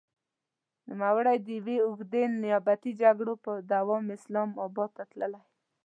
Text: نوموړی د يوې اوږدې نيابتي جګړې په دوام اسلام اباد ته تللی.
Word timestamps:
نوموړی 0.89 1.37
د 1.41 1.47
يوې 1.57 1.77
اوږدې 1.85 2.23
نيابتي 2.41 2.91
جګړې 3.01 3.35
په 3.45 3.51
دوام 3.71 4.03
اسلام 4.17 4.49
اباد 4.65 4.89
ته 4.97 5.03
تللی. 5.11 5.41